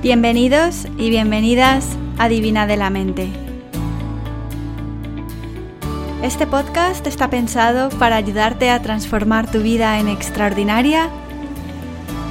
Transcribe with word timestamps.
Bienvenidos 0.00 0.86
y 0.96 1.10
bienvenidas 1.10 1.84
a 2.18 2.28
Divina 2.28 2.68
de 2.68 2.76
la 2.76 2.88
Mente. 2.88 3.30
Este 6.22 6.46
podcast 6.46 7.04
está 7.08 7.28
pensado 7.30 7.88
para 7.98 8.14
ayudarte 8.14 8.70
a 8.70 8.80
transformar 8.80 9.50
tu 9.50 9.58
vida 9.58 9.98
en 9.98 10.06
extraordinaria 10.06 11.08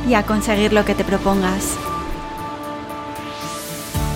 y 0.07 0.13
a 0.13 0.23
conseguir 0.23 0.71
lo 0.71 0.85
que 0.85 0.95
te 0.95 1.03
propongas. 1.03 1.77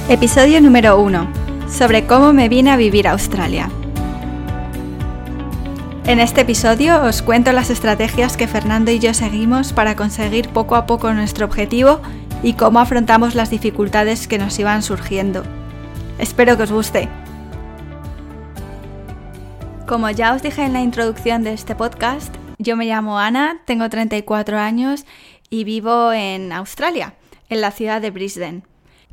Episodio 0.08 0.62
número 0.62 1.02
1. 1.02 1.28
Sobre 1.70 2.08
cómo 2.08 2.32
me 2.32 2.48
vine 2.48 2.72
a 2.72 2.78
vivir 2.78 3.06
a 3.06 3.12
Australia. 3.12 3.70
En 6.06 6.22
este 6.22 6.42
episodio 6.42 7.04
os 7.04 7.22
cuento 7.22 7.52
las 7.52 7.70
estrategias 7.70 8.38
que 8.38 8.48
Fernando 8.48 8.92
y 8.92 9.00
yo 9.00 9.14
seguimos 9.14 9.74
para 9.74 9.98
conseguir 9.98 10.48
poco 10.48 10.78
a 10.78 10.86
poco 10.86 11.14
nuestro 11.14 11.46
objetivo 11.46 12.00
y 12.44 12.54
cómo 12.54 12.80
afrontamos 12.80 13.36
las 13.36 13.50
dificultades 13.50 14.28
que 14.28 14.38
nos 14.38 14.58
iban 14.60 14.84
surgiendo. 14.84 15.44
Espero 16.18 16.58
que 16.58 16.64
os 16.64 16.72
guste. 16.72 17.10
Como 19.88 20.10
ya 20.10 20.34
os 20.34 20.42
dije 20.42 20.64
en 20.64 20.74
la 20.74 20.82
introducción 20.82 21.44
de 21.44 21.54
este 21.54 21.76
podcast, 21.76 22.34
yo 22.58 22.76
me 22.76 22.86
llamo 22.86 23.20
Ana, 23.20 23.62
tengo 23.66 23.90
34 23.90 24.58
años 24.58 25.06
y 25.50 25.64
vivo 25.64 26.14
en 26.14 26.52
Australia, 26.54 27.16
en 27.50 27.62
la 27.62 27.72
ciudad 27.72 28.02
de 28.02 28.12
Brisbane. 28.12 28.64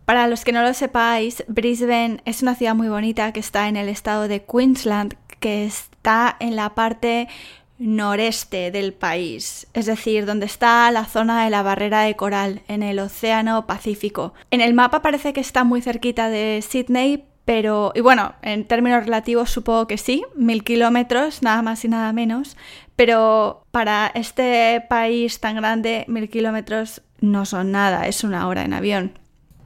Para 0.04 0.26
los 0.26 0.44
que 0.44 0.52
no 0.52 0.62
lo 0.62 0.72
sepáis, 0.72 1.44
Brisbane 1.48 2.20
es 2.24 2.42
una 2.42 2.54
ciudad 2.54 2.74
muy 2.74 2.88
bonita 2.88 3.32
que 3.32 3.40
está 3.40 3.68
en 3.68 3.76
el 3.76 3.88
estado 3.88 4.28
de 4.28 4.44
Queensland, 4.44 5.16
que 5.40 5.66
está 5.66 6.36
en 6.40 6.56
la 6.56 6.74
parte 6.74 7.28
noreste 7.78 8.70
del 8.70 8.92
país, 8.92 9.66
es 9.72 9.86
decir, 9.86 10.26
donde 10.26 10.46
está 10.46 10.90
la 10.90 11.04
zona 11.04 11.44
de 11.44 11.50
la 11.50 11.62
barrera 11.62 12.02
de 12.02 12.16
coral, 12.16 12.62
en 12.68 12.82
el 12.82 12.98
Océano 12.98 13.66
Pacífico. 13.66 14.34
En 14.50 14.60
el 14.60 14.74
mapa 14.74 15.02
parece 15.02 15.32
que 15.32 15.40
está 15.40 15.64
muy 15.64 15.80
cerquita 15.80 16.28
de 16.28 16.62
Sydney, 16.66 17.24
pero, 17.44 17.92
y 17.94 18.00
bueno, 18.00 18.34
en 18.42 18.66
términos 18.66 19.04
relativos 19.04 19.50
supongo 19.50 19.86
que 19.86 19.96
sí, 19.96 20.24
mil 20.34 20.64
kilómetros, 20.64 21.42
nada 21.42 21.62
más 21.62 21.84
y 21.84 21.88
nada 21.88 22.12
menos, 22.12 22.56
pero 22.94 23.62
para 23.70 24.10
este 24.14 24.84
país 24.88 25.40
tan 25.40 25.56
grande, 25.56 26.04
mil 26.08 26.28
kilómetros 26.28 27.02
no 27.20 27.46
son 27.46 27.72
nada, 27.72 28.06
es 28.06 28.22
una 28.24 28.46
hora 28.48 28.64
en 28.64 28.74
avión. 28.74 29.18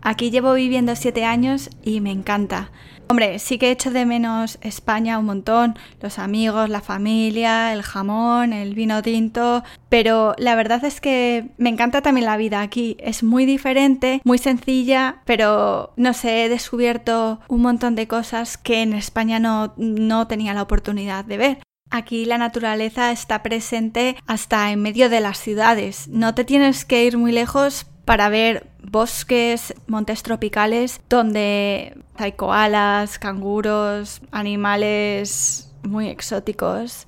Aquí 0.03 0.31
llevo 0.31 0.55
viviendo 0.55 0.97
siete 0.97 1.25
años 1.25 1.71
y 1.83 2.01
me 2.01 2.11
encanta. 2.11 2.71
Hombre, 3.09 3.39
sí 3.39 3.59
que 3.59 3.71
echo 3.71 3.91
de 3.91 4.07
menos 4.07 4.59
España 4.63 5.19
un 5.19 5.27
montón, 5.27 5.77
los 6.01 6.19
amigos, 6.19 6.69
la 6.71 6.81
familia, 6.81 7.73
el 7.73 7.83
jamón, 7.83 8.53
el 8.53 8.75
vino 8.75 9.03
tinto, 9.03 9.63
pero 9.89 10.35
la 10.39 10.55
verdad 10.55 10.85
es 10.85 11.01
que 11.01 11.51
me 11.59 11.69
encanta 11.69 12.01
también 12.01 12.27
la 12.27 12.37
vida 12.37 12.63
aquí. 12.63 12.97
Es 12.99 13.23
muy 13.23 13.45
diferente, 13.45 14.21
muy 14.25 14.39
sencilla, 14.39 15.21
pero 15.25 15.93
no 15.97 16.15
sé, 16.15 16.47
he 16.47 16.49
descubierto 16.49 17.41
un 17.49 17.63
montón 17.63 17.95
de 17.95 18.09
cosas 18.09 18.57
que 18.57 18.83
en 18.83 18.95
España 18.95 19.39
no, 19.39 19.75
no 19.77 20.27
tenía 20.27 20.55
la 20.55 20.63
oportunidad 20.63 21.25
de 21.25 21.37
ver. 21.37 21.59
Aquí 21.91 22.25
la 22.25 22.39
naturaleza 22.39 23.13
está 23.13 23.43
presente 23.43 24.17
hasta 24.27 24.73
en 24.73 24.81
medio 24.81 25.11
de 25.11 25.21
las 25.21 25.39
ciudades. 25.39 26.09
No 26.09 26.35
te 26.35 26.45
tienes 26.45 26.87
que 26.87 27.05
ir 27.05 27.19
muy 27.19 27.33
lejos 27.33 27.85
para 28.05 28.29
ver 28.29 28.67
bosques, 28.83 29.75
montes 29.87 30.23
tropicales 30.23 31.01
donde 31.09 31.97
hay 32.17 32.33
koalas, 32.33 33.19
canguros, 33.19 34.21
animales 34.31 35.73
muy 35.83 36.09
exóticos. 36.09 37.07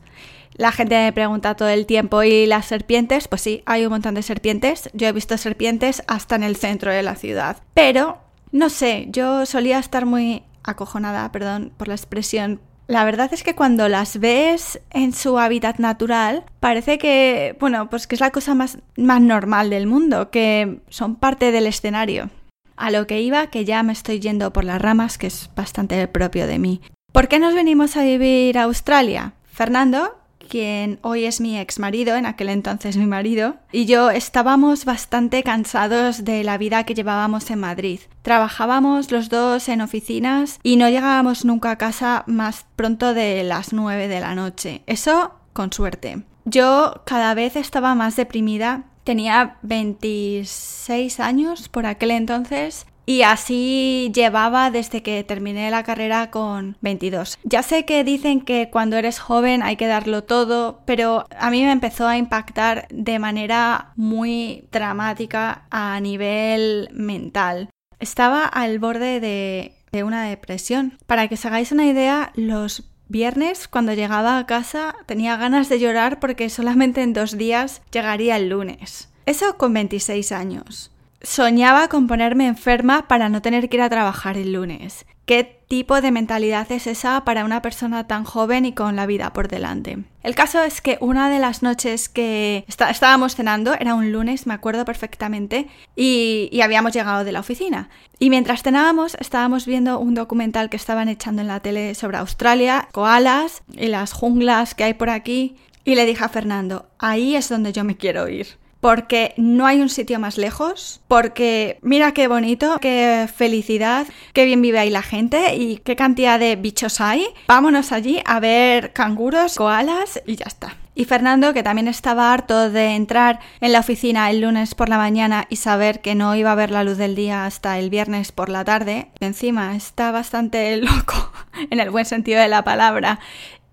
La 0.57 0.71
gente 0.71 0.95
me 0.95 1.13
pregunta 1.13 1.57
todo 1.57 1.69
el 1.69 1.85
tiempo, 1.85 2.23
¿y 2.23 2.47
las 2.47 2.67
serpientes? 2.67 3.27
Pues 3.27 3.43
sí, 3.43 3.63
hay 3.67 3.85
un 3.85 3.91
montón 3.91 4.15
de 4.15 4.23
serpientes. 4.23 4.89
Yo 4.93 5.09
he 5.09 5.13
visto 5.13 5.37
serpientes 5.37 6.03
hasta 6.07 6.37
en 6.37 6.45
el 6.45 6.55
centro 6.55 6.93
de 6.93 7.03
la 7.03 7.17
ciudad. 7.17 7.57
Pero, 7.75 8.19
no 8.53 8.69
sé, 8.69 9.07
yo 9.11 9.47
solía 9.47 9.81
estar 9.81 10.07
muy 10.07 10.45
acojonada, 10.63 11.31
perdón 11.33 11.73
por 11.77 11.89
la 11.89 11.95
expresión, 11.95 12.61
la 12.87 13.05
verdad 13.05 13.33
es 13.33 13.43
que 13.43 13.55
cuando 13.55 13.89
las 13.89 14.19
ves 14.19 14.81
en 14.91 15.13
su 15.13 15.39
hábitat 15.39 15.79
natural, 15.79 16.45
parece 16.61 16.99
que, 16.99 17.57
bueno, 17.61 17.89
pues 17.89 18.07
que 18.07 18.15
es 18.15 18.21
la 18.21 18.31
cosa 18.31 18.55
más, 18.55 18.79
más 18.97 19.21
normal 19.21 19.71
del 19.71 19.87
mundo, 19.87 20.31
que 20.31 20.81
son 20.89 21.17
parte 21.17 21.51
del 21.51 21.67
escenario. 21.67 22.31
A 22.77 22.91
lo 22.91 23.07
que 23.07 23.23
iba, 23.23 23.47
que 23.47 23.65
ya 23.65 23.83
me 23.83 23.93
estoy 23.93 24.21
yendo 24.21 24.53
por 24.53 24.65
las 24.65 24.83
ramas, 24.83 25.17
que 25.17 25.29
es 25.29 25.51
bastante 25.55 26.07
propio 26.09 26.47
de 26.47 26.59
mí. 26.59 26.81
¿Por 27.13 27.29
qué 27.29 27.39
nos 27.39 27.55
venimos 27.55 27.97
a 27.97 28.03
vivir 28.03 28.59
a 28.59 28.65
Australia? 28.65 29.35
Fernando, 29.45 30.17
quien 30.45 30.99
hoy 31.03 31.25
es 31.25 31.41
mi 31.41 31.59
ex 31.59 31.79
marido, 31.79 32.17
en 32.17 32.27
aquel 32.27 32.49
entonces 32.49 32.97
mi 32.97 33.07
marido, 33.07 33.57
y 33.73 33.87
yo 33.87 34.11
estábamos 34.11 34.85
bastante 34.85 35.43
cansados 35.43 36.25
de 36.25 36.45
la 36.45 36.59
vida 36.59 36.85
que 36.85 36.95
llevábamos 36.95 37.51
en 37.51 37.61
Madrid. 37.61 38.01
Trabajábamos 38.23 39.11
los 39.11 39.29
dos 39.29 39.69
en 39.69 39.81
oficinas 39.81 40.61
y 40.63 40.77
no 40.77 40.89
llegábamos 40.89 41.45
nunca 41.45 41.73
a 41.73 41.79
casa 41.79 42.25
más 42.27 42.67
pronto 42.77 43.15
de 43.15 43.43
las 43.45 43.73
9 43.73 44.09
de 44.09 44.21
la 44.21 44.35
noche. 44.35 44.83
Eso 44.87 45.33
con 45.53 45.73
suerte. 45.73 46.23
Yo 46.45 47.03
cada 47.07 47.35
vez 47.35 47.57
estaba 47.57 47.95
más 47.95 48.17
deprimida 48.17 48.85
Tenía 49.05 49.59
26 49.61 51.21
años 51.21 51.69
por 51.69 51.85
aquel 51.85 52.11
entonces 52.11 52.87
y 53.07 53.23
así 53.23 54.11
llevaba 54.15 54.71
desde 54.71 55.03
que 55.03 55.23
terminé 55.25 55.71
la 55.71 55.83
carrera 55.83 56.31
con 56.31 56.77
22. 56.81 57.39
Ya 57.45 57.63
sé 57.63 57.85
que 57.85 58.05
dicen 58.05 58.41
que 58.41 58.71
cuando 58.71 58.97
eres 58.97 59.19
joven 59.19 59.63
hay 59.63 59.77
que 59.77 59.87
darlo 59.87 60.25
todo, 60.25 60.81
pero 60.87 61.27
a 61.39 61.51
mí 61.51 61.63
me 61.63 61.73
empezó 61.73 62.07
a 62.07 62.17
impactar 62.17 62.87
de 62.91 63.19
manera 63.19 63.93
muy 63.97 64.65
dramática 64.73 65.67
a 65.71 66.01
nivel 66.01 66.89
mental. 66.93 67.69
Estaba 67.99 68.45
al 68.45 68.79
borde 68.79 69.21
de, 69.21 69.75
una 70.03 70.25
depresión. 70.25 70.99
Para 71.07 71.29
que 71.29 71.37
os 71.37 71.47
hagáis 71.47 71.71
una 71.71 71.87
idea, 71.87 72.33
los 72.35 72.83
viernes, 73.09 73.69
cuando 73.69 73.93
llegaba 73.93 74.39
a 74.39 74.47
casa, 74.47 74.97
tenía 75.07 75.37
ganas 75.37 75.69
de 75.69 75.79
llorar 75.79 76.19
porque 76.19 76.51
solamente 76.51 77.03
en 77.03 77.13
dos 77.13 77.39
días 77.39 77.81
llegaría 77.93 78.37
el 78.37 78.49
lunes. 78.49 79.09
Eso 79.25 79.57
con 79.57 79.73
26 79.73 80.33
años. 80.33 80.91
Soñaba 81.25 81.89
con 81.89 82.07
ponerme 82.07 82.47
enferma 82.47 83.09
para 83.09 83.31
no 83.31 83.41
tener 83.41 83.71
que 83.71 83.79
ir 83.79 83.83
a 83.83 83.89
trabajar 83.89 84.37
el 84.37 84.53
lunes. 84.53 85.07
¿Qué 85.25 85.59
tipo 85.69 86.03
de 86.03 86.11
mentalidad 86.11 86.71
es 86.71 86.87
esa 86.87 87.25
para 87.25 87.47
una 87.47 87.63
persona 87.63 88.07
tan 88.07 88.25
joven 88.25 88.67
y 88.67 88.75
con 88.75 88.95
la 88.95 89.07
vida 89.07 89.33
por 89.33 89.49
delante? 89.49 90.05
El 90.23 90.35
caso 90.35 90.63
es 90.63 90.83
que 90.83 90.99
una 91.01 91.31
de 91.31 91.39
las 91.39 91.63
noches 91.63 92.11
que 92.11 92.67
estábamos 92.69 93.37
cenando, 93.37 93.73
era 93.73 93.95
un 93.95 94.13
lunes, 94.13 94.47
me 94.47 94.53
acuerdo 94.53 94.85
perfectamente, 94.85 95.67
y, 95.97 96.51
y 96.53 96.61
habíamos 96.61 96.93
llegado 96.93 97.25
de 97.25 97.33
la 97.33 97.41
oficina. 97.41 97.89
Y 98.19 98.29
mientras 98.29 98.63
cenábamos, 98.63 99.17
estábamos 99.19 99.65
viendo 99.65 99.99
un 99.99 100.13
documental 100.13 100.69
que 100.69 100.77
estaban 100.77 101.09
echando 101.09 101.41
en 101.41 101.49
la 101.49 101.61
tele 101.61 101.95
sobre 101.95 102.19
Australia, 102.19 102.89
koalas 102.93 103.63
y 103.73 103.87
las 103.87 104.13
junglas 104.13 104.75
que 104.75 104.85
hay 104.85 104.93
por 104.93 105.09
aquí. 105.09 105.57
Y 105.87 105.95
le 105.95 106.05
dije 106.05 106.23
a 106.23 106.29
Fernando, 106.29 106.87
ahí 106.99 107.35
es 107.35 107.49
donde 107.49 107.73
yo 107.73 107.83
me 107.83 107.97
quiero 107.97 108.29
ir 108.29 108.63
porque 108.85 109.33
no 109.39 109.65
hay 109.65 109.81
un 109.81 109.89
sitio 109.89 110.21
más 110.21 110.37
lejos, 110.37 111.01
porque 111.09 111.79
mira 111.81 112.13
qué 112.13 112.29
bonito, 112.29 112.77
qué 112.83 113.27
felicidad, 113.35 114.07
qué 114.35 114.45
bien 114.45 114.61
vive 114.61 114.79
ahí 114.79 114.91
la 114.91 115.01
gente 115.01 115.57
y 115.57 115.79
qué 115.79 115.97
cantidad 115.97 116.39
de 116.39 116.57
bichos 116.57 117.01
hay. 117.01 117.27
Vámonos 117.49 117.93
allí 117.93 118.21
a 118.27 118.41
ver 118.41 118.93
canguros, 118.93 119.55
koalas 119.55 120.21
y 120.27 120.37
ya 120.37 120.45
está. 120.45 120.77
Y 120.95 121.07
Fernando, 121.07 121.55
que 121.55 121.63
también 121.63 121.89
estaba 121.89 122.31
harto 122.31 122.69
de 122.69 122.95
entrar 122.95 123.41
en 123.63 123.73
la 123.73 123.81
oficina 123.81 124.31
el 124.31 124.43
lunes 124.43 124.75
por 124.75 124.91
la 124.91 124.99
mañana 124.99 125.47
y 125.49 125.57
saber 125.57 126.03
que 126.03 126.15
no 126.15 126.37
iba 126.37 126.53
a 126.53 126.55
ver 126.55 126.71
la 126.71 126.85
luz 126.85 126.99
del 126.99 127.15
día 127.15 127.47
hasta 127.47 127.79
el 127.79 127.89
viernes 127.89 128.33
por 128.33 128.51
la 128.51 128.67
tarde, 128.67 129.09
encima 129.19 129.75
está 129.77 130.13
bastante 130.13 130.77
loco, 130.77 131.33
en 131.71 131.81
el 131.81 131.89
buen 131.89 132.05
sentido 132.05 132.39
de 132.39 132.49
la 132.49 132.65
palabra, 132.65 133.19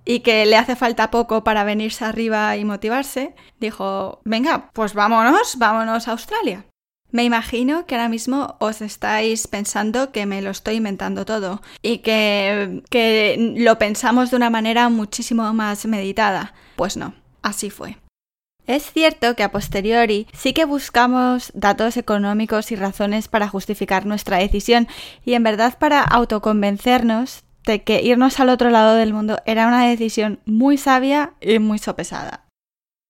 y 0.05 0.21
que 0.21 0.45
le 0.45 0.57
hace 0.57 0.75
falta 0.75 1.11
poco 1.11 1.43
para 1.43 1.63
venirse 1.63 2.05
arriba 2.05 2.55
y 2.57 2.65
motivarse, 2.65 3.35
dijo, 3.59 4.21
venga, 4.23 4.69
pues 4.73 4.93
vámonos, 4.93 5.57
vámonos 5.57 6.07
a 6.07 6.11
Australia. 6.11 6.65
Me 7.11 7.25
imagino 7.25 7.85
que 7.85 7.95
ahora 7.95 8.07
mismo 8.07 8.55
os 8.59 8.81
estáis 8.81 9.47
pensando 9.47 10.11
que 10.13 10.25
me 10.25 10.41
lo 10.41 10.49
estoy 10.49 10.75
inventando 10.75 11.25
todo 11.25 11.61
y 11.81 11.99
que, 11.99 12.83
que 12.89 13.53
lo 13.57 13.77
pensamos 13.77 14.31
de 14.31 14.37
una 14.37 14.49
manera 14.49 14.87
muchísimo 14.87 15.53
más 15.53 15.85
meditada. 15.85 16.53
Pues 16.77 16.95
no, 16.95 17.13
así 17.41 17.69
fue. 17.69 17.97
Es 18.65 18.91
cierto 18.93 19.35
que 19.35 19.43
a 19.43 19.51
posteriori 19.51 20.27
sí 20.33 20.53
que 20.53 20.63
buscamos 20.63 21.51
datos 21.53 21.97
económicos 21.97 22.71
y 22.71 22.77
razones 22.77 23.27
para 23.27 23.49
justificar 23.49 24.05
nuestra 24.05 24.37
decisión 24.37 24.87
y 25.25 25.33
en 25.33 25.43
verdad 25.43 25.77
para 25.77 26.01
autoconvencernos 26.01 27.43
de 27.65 27.83
que 27.83 28.01
irnos 28.01 28.39
al 28.39 28.49
otro 28.49 28.69
lado 28.69 28.95
del 28.95 29.13
mundo 29.13 29.39
era 29.45 29.67
una 29.67 29.85
decisión 29.85 30.39
muy 30.45 30.77
sabia 30.77 31.33
y 31.41 31.59
muy 31.59 31.77
sopesada. 31.77 32.40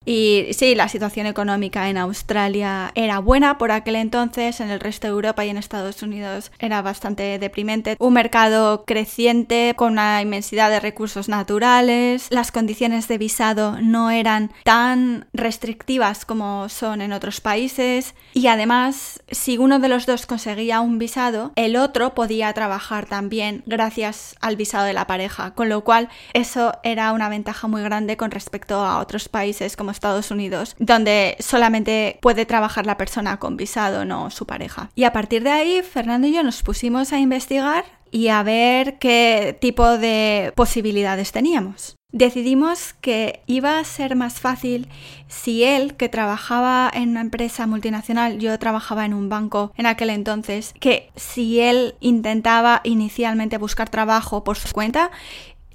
Y 0.03 0.47
sí, 0.53 0.73
la 0.73 0.89
situación 0.89 1.27
económica 1.27 1.87
en 1.87 1.97
Australia 1.97 2.91
era 2.95 3.19
buena 3.19 3.59
por 3.59 3.71
aquel 3.71 3.95
entonces, 3.97 4.59
en 4.59 4.71
el 4.71 4.79
resto 4.79 5.05
de 5.05 5.13
Europa 5.13 5.45
y 5.45 5.49
en 5.49 5.57
Estados 5.57 6.01
Unidos 6.01 6.51
era 6.57 6.81
bastante 6.81 7.37
deprimente. 7.37 7.97
Un 7.99 8.13
mercado 8.13 8.83
creciente 8.85 9.75
con 9.77 9.93
una 9.93 10.19
inmensidad 10.19 10.71
de 10.71 10.79
recursos 10.79 11.29
naturales, 11.29 12.27
las 12.31 12.51
condiciones 12.51 13.07
de 13.07 13.19
visado 13.19 13.77
no 13.79 14.09
eran 14.09 14.51
tan 14.63 15.27
restrictivas 15.33 16.25
como 16.25 16.67
son 16.69 17.01
en 17.01 17.13
otros 17.13 17.39
países. 17.39 18.15
Y 18.33 18.47
además 18.47 19.21
si 19.29 19.59
uno 19.59 19.77
de 19.77 19.89
los 19.89 20.07
dos 20.07 20.25
conseguía 20.25 20.81
un 20.81 20.97
visado, 20.97 21.51
el 21.55 21.75
otro 21.75 22.15
podía 22.15 22.51
trabajar 22.53 23.05
también 23.05 23.61
gracias 23.67 24.35
al 24.41 24.55
visado 24.55 24.85
de 24.85 24.93
la 24.93 25.05
pareja, 25.05 25.51
con 25.51 25.69
lo 25.69 25.83
cual 25.83 26.09
eso 26.33 26.73
era 26.83 27.11
una 27.13 27.29
ventaja 27.29 27.67
muy 27.67 27.83
grande 27.83 28.17
con 28.17 28.31
respecto 28.31 28.79
a 28.79 28.99
otros 28.99 29.29
países 29.29 29.77
como 29.77 29.90
Estados 29.91 30.31
Unidos, 30.31 30.75
donde 30.79 31.35
solamente 31.39 32.19
puede 32.21 32.45
trabajar 32.45 32.85
la 32.85 32.97
persona 32.97 33.37
con 33.37 33.57
visado, 33.57 34.05
no 34.05 34.29
su 34.29 34.45
pareja. 34.45 34.89
Y 34.95 35.03
a 35.03 35.13
partir 35.13 35.43
de 35.43 35.51
ahí, 35.51 35.81
Fernando 35.83 36.27
y 36.27 36.33
yo 36.33 36.43
nos 36.43 36.63
pusimos 36.63 37.13
a 37.13 37.19
investigar 37.19 37.85
y 38.11 38.27
a 38.27 38.43
ver 38.43 38.99
qué 38.99 39.57
tipo 39.59 39.97
de 39.97 40.53
posibilidades 40.55 41.31
teníamos. 41.31 41.95
Decidimos 42.13 42.93
que 42.99 43.41
iba 43.47 43.79
a 43.79 43.83
ser 43.85 44.17
más 44.17 44.41
fácil 44.41 44.89
si 45.29 45.63
él, 45.63 45.95
que 45.95 46.09
trabajaba 46.09 46.91
en 46.93 47.11
una 47.11 47.21
empresa 47.21 47.67
multinacional, 47.67 48.37
yo 48.37 48.59
trabajaba 48.59 49.05
en 49.05 49.13
un 49.13 49.29
banco 49.29 49.71
en 49.77 49.85
aquel 49.85 50.09
entonces, 50.09 50.73
que 50.81 51.09
si 51.15 51.61
él 51.61 51.95
intentaba 52.01 52.81
inicialmente 52.83 53.57
buscar 53.57 53.87
trabajo 53.87 54.43
por 54.43 54.57
su 54.57 54.73
cuenta 54.73 55.09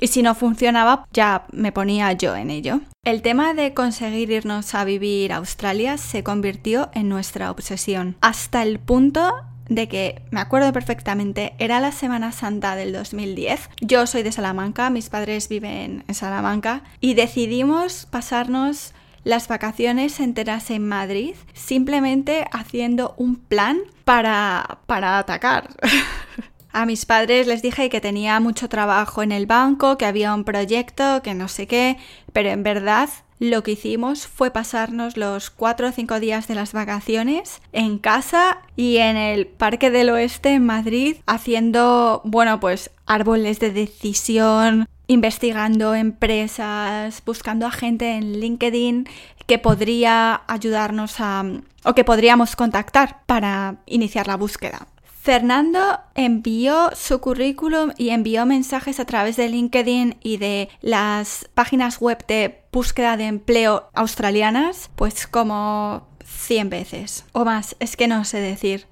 y 0.01 0.09
si 0.09 0.23
no 0.23 0.35
funcionaba, 0.35 1.07
ya 1.13 1.47
me 1.53 1.73
ponía 1.73 2.13
yo 2.13 2.37
en 2.37 2.51
ello. 2.51 2.81
El 3.05 3.23
tema 3.23 3.55
de 3.55 3.75
conseguir 3.75 4.31
irnos 4.31 4.75
a 4.75 4.85
vivir 4.85 5.33
a 5.33 5.37
Australia 5.37 5.97
se 5.99 6.23
convirtió 6.23 6.91
en 6.95 7.09
nuestra 7.09 7.51
obsesión, 7.51 8.17
hasta 8.21 8.63
el 8.63 8.79
punto 8.79 9.33
de 9.69 9.89
que 9.89 10.23
me 10.31 10.41
acuerdo 10.41 10.73
perfectamente, 10.73 11.55
era 11.59 11.81
la 11.81 11.93
Semana 11.93 12.33
Santa 12.33 12.77
del 12.77 12.93
2010. 12.93 13.69
Yo 13.81 14.07
soy 14.07 14.23
de 14.23 14.33
Salamanca, 14.33 14.91
mis 14.91 15.09
padres 15.09 15.49
viven 15.49 16.05
en 16.07 16.15
Salamanca 16.15 16.85
y 17.01 17.15
decidimos 17.15 18.07
pasarnos 18.07 18.93
las 19.25 19.49
vacaciones 19.49 20.21
enteras 20.21 20.71
en 20.71 20.87
Madrid 20.87 21.35
simplemente 21.53 22.47
haciendo 22.53 23.15
un 23.17 23.37
plan 23.37 23.79
para, 24.05 24.79
para 24.87 25.19
atacar. 25.19 25.71
A 26.77 26.85
mis 26.85 27.07
padres 27.07 27.47
les 27.47 27.63
dije 27.63 27.89
que 27.89 28.03
tenía 28.03 28.39
mucho 28.39 28.69
trabajo 28.69 29.23
en 29.23 29.33
el 29.33 29.47
banco, 29.47 29.97
que 29.97 30.05
había 30.05 30.35
un 30.35 30.45
proyecto, 30.45 31.23
que 31.23 31.33
no 31.33 31.49
sé 31.49 31.67
qué, 31.67 31.97
pero 32.35 32.51
en 32.51 32.63
verdad 32.63 33.09
lo 33.39 33.63
que 33.63 33.71
hicimos 33.71 34.27
fue 34.27 34.51
pasarnos 34.51 35.17
los 35.17 35.49
cuatro 35.49 35.89
o 35.89 35.93
cinco 35.93 36.21
días 36.21 36.49
de 36.49 36.55
las 36.55 36.75
vacaciones 36.75 37.63
en 37.73 37.97
casa 37.97 38.59
y 38.77 38.99
en 38.99 39.17
el 39.17 39.47
Parque 39.47 39.91
del 39.91 40.11
Oeste 40.11 40.51
en 40.51 40.67
Madrid 40.67 41.17
haciendo, 41.25 42.21
bueno, 42.25 42.61
pues 42.61 42.91
árboles 43.07 43.59
de 43.59 43.71
decisión, 43.71 44.87
investigando 45.07 45.95
empresas, 45.95 47.23
buscando 47.25 47.67
a 47.67 47.71
gente 47.71 48.17
en 48.17 48.39
LinkedIn 48.39 49.09
que 49.47 49.59
podría 49.59 50.43
ayudarnos 50.47 51.21
a 51.21 51.43
o 51.85 51.95
que 51.95 52.05
podríamos 52.05 52.55
contactar 52.55 53.23
para 53.25 53.77
iniciar 53.87 54.27
la 54.27 54.37
búsqueda. 54.37 54.89
Fernando 55.27 55.99
envió 56.15 56.91
su 56.95 57.21
currículum 57.21 57.91
y 57.97 58.11
envió 58.11 58.47
mensajes 58.47 59.01
a 59.01 59.07
través 59.07 59.37
de 59.37 59.49
LinkedIn 59.49 60.19
y 60.23 60.37
de 60.37 60.69
las 60.83 61.51
páginas 61.53 62.01
web 62.01 62.25
de 62.29 62.63
búsqueda 62.71 63.17
de 63.17 63.25
empleo 63.25 63.91
australianas, 63.93 64.89
pues 64.95 65.27
como 65.27 66.07
100 66.25 66.71
veces 66.71 67.25
o 67.33 67.45
más, 67.45 67.75
es 67.81 67.97
que 67.97 68.07
no 68.07 68.25
sé 68.25 68.39
decir. 68.39 68.87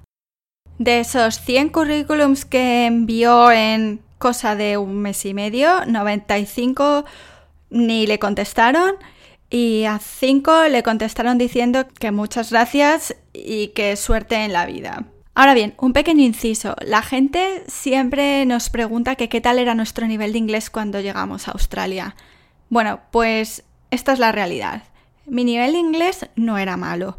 De 0.78 0.98
esos 0.98 1.38
100 1.38 1.68
currículums 1.68 2.44
que 2.44 2.86
envió 2.86 3.52
en 3.52 4.00
cosa 4.18 4.56
de 4.56 4.76
un 4.76 5.02
mes 5.02 5.24
y 5.26 5.34
medio, 5.34 5.86
95 5.86 7.04
ni 7.70 8.08
le 8.08 8.18
contestaron 8.18 8.96
y 9.50 9.84
a 9.84 10.00
5 10.00 10.64
le 10.64 10.82
contestaron 10.82 11.38
diciendo 11.38 11.86
que 12.00 12.10
muchas 12.10 12.50
gracias 12.50 13.14
y 13.32 13.68
que 13.68 13.94
suerte 13.94 14.34
en 14.34 14.52
la 14.52 14.66
vida. 14.66 15.04
Ahora 15.36 15.54
bien, 15.54 15.74
un 15.78 15.92
pequeño 15.92 16.22
inciso. 16.22 16.76
La 16.80 17.02
gente 17.02 17.64
siempre 17.66 18.46
nos 18.46 18.70
pregunta 18.70 19.16
qué 19.16 19.40
tal 19.40 19.58
era 19.58 19.74
nuestro 19.74 20.06
nivel 20.06 20.32
de 20.32 20.38
inglés 20.38 20.70
cuando 20.70 21.00
llegamos 21.00 21.48
a 21.48 21.52
Australia. 21.52 22.14
Bueno, 22.68 23.00
pues 23.10 23.64
esta 23.90 24.12
es 24.12 24.20
la 24.20 24.30
realidad. 24.30 24.84
Mi 25.26 25.42
nivel 25.44 25.72
de 25.72 25.78
inglés 25.78 26.26
no 26.36 26.56
era 26.58 26.76
malo, 26.76 27.18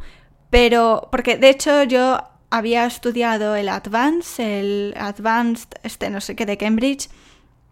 pero 0.49 1.09
porque 1.11 1.37
de 1.37 1.49
hecho 1.49 1.83
yo 1.83 2.19
había 2.49 2.85
estudiado 2.85 3.55
el 3.55 3.67
Advanced, 3.67 4.43
el 4.43 4.93
Advanced, 4.97 5.69
este 5.83 6.09
no 6.09 6.21
sé 6.21 6.35
qué 6.35 6.45
de 6.45 6.57
Cambridge, 6.57 7.09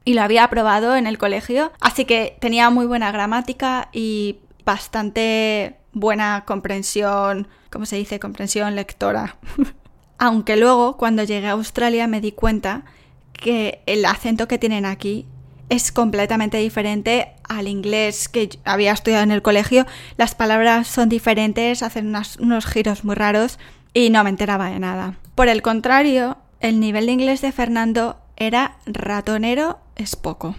y 0.04 0.14
lo 0.14 0.24
había 0.24 0.44
aprobado 0.44 0.98
en 0.98 1.08
el 1.08 1.18
colegio, 1.18 1.72
así 1.80 2.04
que 2.04 2.36
tenía 2.42 2.70
muy 2.70 2.86
buena 2.86 3.12
gramática 3.12 3.90
y 3.94 4.40
bastante 4.66 5.78
buena 5.94 6.44
comprensión, 6.46 7.48
¿cómo 7.70 7.86
se 7.86 7.96
dice? 7.96 8.20
Comprensión 8.20 8.76
lectora. 8.76 9.38
Aunque 10.18 10.56
luego, 10.58 10.98
cuando 10.98 11.24
llegué 11.24 11.48
a 11.48 11.52
Australia, 11.52 12.08
me 12.08 12.22
di 12.22 12.32
cuenta 12.32 12.86
que 13.34 13.82
el 13.86 14.06
acento 14.06 14.48
que 14.48 14.58
tienen 14.58 14.86
aquí 14.86 15.26
es 15.70 15.92
completamente 15.92 16.58
diferente 16.58 17.34
al 17.48 17.68
inglés 17.68 18.30
que 18.30 18.50
había 18.64 18.92
estudiado 18.92 19.24
en 19.24 19.32
el 19.32 19.42
colegio. 19.42 19.86
Las 20.18 20.36
palabras 20.36 20.88
son 20.88 21.10
diferentes, 21.10 21.84
hacen 21.84 22.16
unos 22.40 22.66
giros 22.66 23.04
muy 23.04 23.16
raros 23.16 23.60
y 23.94 24.10
no 24.10 24.24
me 24.24 24.30
enteraba 24.30 24.70
de 24.70 24.80
nada. 24.80 25.18
Por 25.36 25.48
el 25.48 25.62
contrario, 25.62 26.38
el 26.60 26.80
nivel 26.80 27.08
de 27.08 27.12
inglés 27.14 27.42
de 27.42 27.52
Fernando 27.52 28.18
era 28.36 28.78
ratonero 28.86 29.80
es 29.96 30.16
poco. 30.16 30.56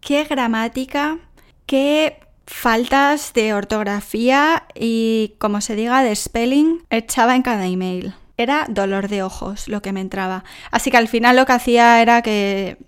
Qué 0.00 0.24
gramática, 0.24 1.18
qué 1.66 2.20
faltas 2.46 3.32
de 3.34 3.54
ortografía 3.54 4.64
y, 4.74 5.34
como 5.38 5.60
se 5.60 5.74
diga, 5.74 6.02
de 6.02 6.14
spelling 6.14 6.82
echaba 6.90 7.34
en 7.34 7.42
cada 7.42 7.66
email 7.66 8.14
era 8.36 8.66
dolor 8.68 9.08
de 9.08 9.22
ojos 9.22 9.68
lo 9.68 9.82
que 9.82 9.92
me 9.92 10.00
entraba. 10.00 10.44
Así 10.70 10.90
que 10.90 10.96
al 10.96 11.08
final 11.08 11.36
lo 11.36 11.46
que 11.46 11.52
hacía 11.52 12.02
era 12.02 12.22
que 12.22 12.78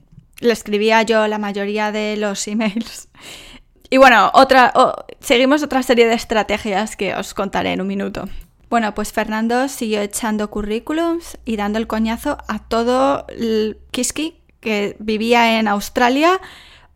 le 0.41 0.53
escribía 0.53 1.03
yo 1.03 1.27
la 1.27 1.39
mayoría 1.39 1.93
de 1.93 2.17
los 2.17 2.47
emails. 2.49 3.09
Y 3.91 3.97
bueno, 3.97 4.31
otra, 4.35 4.73
seguimos 5.21 5.63
otra 5.63 5.83
serie 5.83 6.07
de 6.07 6.15
estrategias 6.15 6.95
que 6.95 7.15
os 7.15 7.33
contaré 7.33 7.73
en 7.73 7.81
un 7.81 7.87
minuto. 7.87 8.29
Bueno, 8.69 8.95
pues 8.95 9.13
Fernando 9.13 9.67
siguió 9.69 10.03
echando 10.03 10.51
currículums 10.51 11.39
y 11.47 11.57
dando 11.57 11.79
el 11.79 11.87
coñazo 11.87 12.37
a 12.49 12.59
todo 12.59 13.25
el 13.29 13.79
Kiski 13.91 14.43
que 14.61 14.97
vivía 14.99 15.59
en 15.59 15.69
Australia 15.69 16.39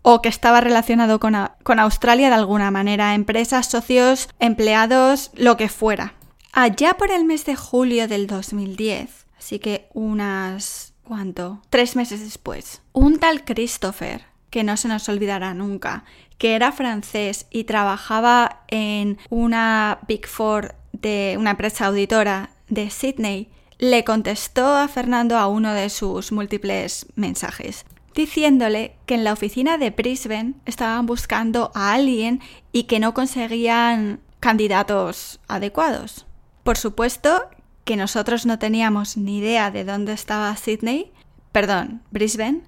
o 0.02 0.20
que 0.20 0.28
estaba 0.28 0.60
relacionado 0.60 1.18
con, 1.18 1.34
con 1.62 1.78
Australia 1.78 2.28
de 2.28 2.34
alguna 2.34 2.70
manera, 2.70 3.14
empresas, 3.14 3.70
socios, 3.70 4.28
empleados, 4.38 5.30
lo 5.34 5.56
que 5.56 5.70
fuera. 5.70 6.12
Allá 6.54 6.98
por 6.98 7.10
el 7.10 7.24
mes 7.24 7.46
de 7.46 7.56
julio 7.56 8.06
del 8.08 8.26
2010, 8.26 9.26
así 9.38 9.58
que 9.58 9.88
unas... 9.94 10.92
¿cuánto? 11.02 11.62
Tres 11.70 11.96
meses 11.96 12.20
después, 12.20 12.82
un 12.92 13.18
tal 13.18 13.42
Christopher, 13.44 14.26
que 14.50 14.62
no 14.62 14.76
se 14.76 14.88
nos 14.88 15.08
olvidará 15.08 15.54
nunca, 15.54 16.04
que 16.36 16.54
era 16.54 16.70
francés 16.70 17.46
y 17.50 17.64
trabajaba 17.64 18.64
en 18.68 19.16
una 19.30 20.00
Big 20.06 20.26
Four 20.26 20.74
de 20.92 21.36
una 21.38 21.52
empresa 21.52 21.86
auditora 21.86 22.50
de 22.68 22.90
Sydney, 22.90 23.50
le 23.78 24.04
contestó 24.04 24.76
a 24.76 24.88
Fernando 24.88 25.38
a 25.38 25.46
uno 25.46 25.72
de 25.72 25.88
sus 25.88 26.32
múltiples 26.32 27.06
mensajes, 27.14 27.86
diciéndole 28.14 28.96
que 29.06 29.14
en 29.14 29.24
la 29.24 29.32
oficina 29.32 29.78
de 29.78 29.88
Brisbane 29.88 30.52
estaban 30.66 31.06
buscando 31.06 31.72
a 31.74 31.94
alguien 31.94 32.42
y 32.72 32.84
que 32.84 33.00
no 33.00 33.14
conseguían 33.14 34.20
candidatos 34.38 35.40
adecuados. 35.48 36.26
Por 36.62 36.76
supuesto 36.78 37.48
que 37.84 37.96
nosotros 37.96 38.46
no 38.46 38.58
teníamos 38.58 39.16
ni 39.16 39.38
idea 39.38 39.70
de 39.70 39.84
dónde 39.84 40.12
estaba 40.12 40.54
Sydney, 40.56 41.12
perdón, 41.50 42.02
Brisbane, 42.10 42.62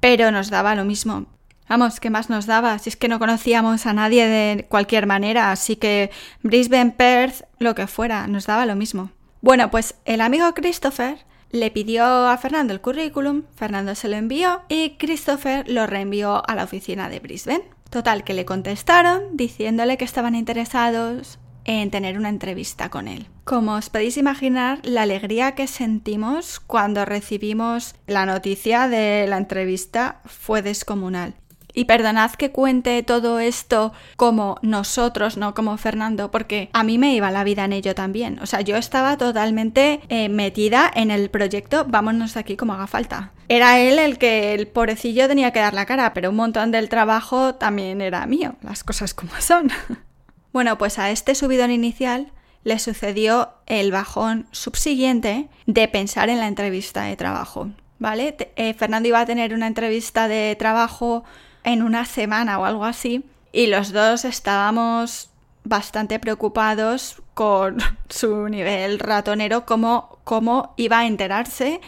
pero 0.00 0.30
nos 0.30 0.50
daba 0.50 0.74
lo 0.74 0.84
mismo. 0.84 1.26
Vamos, 1.68 2.00
¿qué 2.00 2.10
más 2.10 2.28
nos 2.28 2.46
daba? 2.46 2.78
Si 2.78 2.90
es 2.90 2.96
que 2.96 3.08
no 3.08 3.18
conocíamos 3.18 3.86
a 3.86 3.92
nadie 3.92 4.26
de 4.26 4.66
cualquier 4.68 5.06
manera, 5.06 5.52
así 5.52 5.76
que 5.76 6.10
Brisbane, 6.42 6.92
Perth, 6.92 7.44
lo 7.58 7.74
que 7.74 7.86
fuera, 7.86 8.26
nos 8.26 8.46
daba 8.46 8.66
lo 8.66 8.76
mismo. 8.76 9.10
Bueno, 9.40 9.70
pues 9.70 9.96
el 10.04 10.20
amigo 10.20 10.52
Christopher 10.54 11.24
le 11.50 11.70
pidió 11.70 12.04
a 12.04 12.36
Fernando 12.38 12.72
el 12.72 12.80
currículum, 12.80 13.44
Fernando 13.54 13.94
se 13.94 14.08
lo 14.08 14.16
envió 14.16 14.62
y 14.68 14.96
Christopher 14.98 15.68
lo 15.68 15.86
reenvió 15.86 16.48
a 16.48 16.54
la 16.54 16.64
oficina 16.64 17.08
de 17.08 17.20
Brisbane. 17.20 17.64
Total, 17.90 18.24
que 18.24 18.34
le 18.34 18.44
contestaron 18.44 19.36
diciéndole 19.36 19.98
que 19.98 20.04
estaban 20.04 20.34
interesados 20.34 21.38
en 21.64 21.90
tener 21.90 22.18
una 22.18 22.28
entrevista 22.28 22.88
con 22.90 23.08
él. 23.08 23.26
Como 23.44 23.74
os 23.74 23.90
podéis 23.90 24.16
imaginar, 24.16 24.80
la 24.82 25.02
alegría 25.02 25.54
que 25.54 25.66
sentimos 25.66 26.60
cuando 26.60 27.04
recibimos 27.04 27.94
la 28.06 28.26
noticia 28.26 28.88
de 28.88 29.26
la 29.28 29.38
entrevista 29.38 30.20
fue 30.24 30.62
descomunal. 30.62 31.34
Y 31.74 31.86
perdonad 31.86 32.32
que 32.32 32.50
cuente 32.50 33.02
todo 33.02 33.40
esto 33.40 33.92
como 34.16 34.58
nosotros, 34.62 35.36
no 35.36 35.54
como 35.54 35.76
Fernando, 35.78 36.30
porque 36.30 36.68
a 36.72 36.84
mí 36.84 36.98
me 36.98 37.14
iba 37.14 37.30
la 37.30 37.44
vida 37.44 37.64
en 37.64 37.72
ello 37.72 37.94
también. 37.94 38.38
O 38.40 38.46
sea, 38.46 38.60
yo 38.60 38.76
estaba 38.76 39.16
totalmente 39.16 40.00
eh, 40.08 40.28
metida 40.28 40.90
en 40.94 41.10
el 41.10 41.30
proyecto, 41.30 41.86
vámonos 41.88 42.34
de 42.34 42.40
aquí 42.40 42.56
como 42.56 42.74
haga 42.74 42.86
falta. 42.86 43.32
Era 43.48 43.80
él 43.80 43.98
el 43.98 44.18
que 44.18 44.54
el 44.54 44.68
pobrecillo 44.68 45.28
tenía 45.28 45.52
que 45.52 45.60
dar 45.60 45.74
la 45.74 45.86
cara, 45.86 46.12
pero 46.12 46.30
un 46.30 46.36
montón 46.36 46.70
del 46.70 46.88
trabajo 46.88 47.54
también 47.54 48.00
era 48.00 48.26
mío, 48.26 48.54
las 48.62 48.84
cosas 48.84 49.14
como 49.14 49.32
son. 49.40 49.70
bueno, 50.52 50.78
pues 50.78 50.98
a 50.98 51.10
este 51.10 51.34
subidón 51.34 51.70
inicial 51.70 52.32
le 52.64 52.78
sucedió 52.78 53.50
el 53.66 53.90
bajón 53.90 54.46
subsiguiente 54.52 55.48
de 55.66 55.88
pensar 55.88 56.28
en 56.28 56.38
la 56.38 56.46
entrevista 56.46 57.02
de 57.02 57.16
trabajo. 57.16 57.70
¿Vale? 57.98 58.36
Eh, 58.56 58.74
Fernando 58.74 59.08
iba 59.08 59.20
a 59.20 59.26
tener 59.26 59.54
una 59.54 59.68
entrevista 59.68 60.26
de 60.26 60.56
trabajo 60.58 61.24
en 61.62 61.82
una 61.82 62.04
semana 62.04 62.58
o 62.58 62.64
algo 62.64 62.84
así 62.84 63.24
y 63.52 63.68
los 63.68 63.92
dos 63.92 64.24
estábamos 64.24 65.30
bastante 65.64 66.18
preocupados 66.18 67.22
con 67.34 67.78
su 68.08 68.48
nivel 68.48 68.98
ratonero, 68.98 69.64
cómo, 69.64 70.18
cómo 70.24 70.74
iba 70.76 71.00
a 71.00 71.06
enterarse 71.06 71.80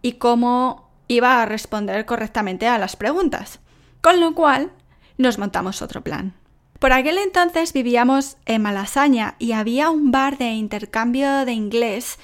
y 0.00 0.12
cómo 0.12 0.88
iba 1.08 1.42
a 1.42 1.46
responder 1.46 2.06
correctamente 2.06 2.66
a 2.66 2.78
las 2.78 2.96
preguntas. 2.96 3.60
Con 4.00 4.20
lo 4.20 4.34
cual, 4.34 4.70
nos 5.16 5.38
montamos 5.38 5.82
otro 5.82 6.02
plan. 6.02 6.37
Por 6.78 6.92
aquel 6.92 7.18
entonces 7.18 7.72
vivíamos 7.72 8.36
en 8.46 8.62
Malasaña 8.62 9.34
y 9.40 9.52
había 9.52 9.90
un 9.90 10.12
bar 10.12 10.38
de 10.38 10.50
intercambio 10.52 11.44
de 11.44 11.52
inglés, 11.52 12.18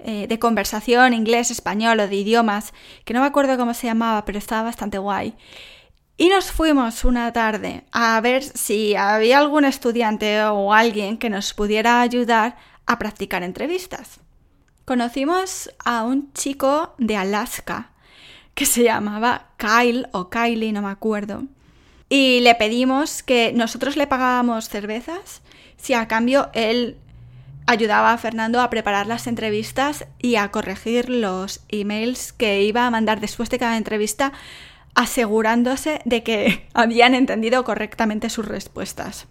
eh, 0.00 0.26
de 0.26 0.38
conversación 0.40 1.14
inglés, 1.14 1.52
español 1.52 2.00
o 2.00 2.08
de 2.08 2.16
idiomas, 2.16 2.72
que 3.04 3.14
no 3.14 3.20
me 3.20 3.26
acuerdo 3.26 3.56
cómo 3.56 3.72
se 3.72 3.86
llamaba, 3.86 4.24
pero 4.24 4.38
estaba 4.38 4.62
bastante 4.62 4.98
guay. 4.98 5.36
Y 6.16 6.28
nos 6.28 6.50
fuimos 6.50 7.04
una 7.04 7.32
tarde 7.32 7.84
a 7.92 8.20
ver 8.20 8.42
si 8.42 8.96
había 8.96 9.38
algún 9.38 9.64
estudiante 9.64 10.42
o 10.42 10.74
alguien 10.74 11.16
que 11.16 11.30
nos 11.30 11.54
pudiera 11.54 12.00
ayudar 12.00 12.56
a 12.86 12.98
practicar 12.98 13.44
entrevistas. 13.44 14.18
Conocimos 14.84 15.70
a 15.84 16.02
un 16.02 16.32
chico 16.32 16.94
de 16.98 17.16
Alaska 17.16 17.92
que 18.54 18.66
se 18.66 18.82
llamaba 18.82 19.50
Kyle 19.56 20.08
o 20.10 20.30
Kylie, 20.30 20.72
no 20.72 20.82
me 20.82 20.90
acuerdo. 20.90 21.44
Y 22.12 22.40
le 22.40 22.56
pedimos 22.56 23.22
que 23.22 23.52
nosotros 23.54 23.96
le 23.96 24.08
pagábamos 24.08 24.68
cervezas 24.68 25.42
si 25.76 25.94
a 25.94 26.08
cambio 26.08 26.50
él 26.52 26.98
ayudaba 27.66 28.12
a 28.12 28.18
Fernando 28.18 28.60
a 28.60 28.68
preparar 28.68 29.06
las 29.06 29.28
entrevistas 29.28 30.06
y 30.18 30.34
a 30.34 30.50
corregir 30.50 31.08
los 31.08 31.60
emails 31.68 32.32
que 32.32 32.62
iba 32.62 32.84
a 32.84 32.90
mandar 32.90 33.20
después 33.20 33.48
de 33.48 33.60
cada 33.60 33.76
entrevista 33.76 34.32
asegurándose 34.96 36.00
de 36.04 36.24
que 36.24 36.68
habían 36.74 37.14
entendido 37.14 37.62
correctamente 37.62 38.28
sus 38.28 38.46
respuestas. 38.46 39.28